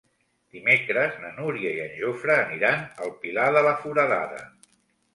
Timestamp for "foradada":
3.85-4.47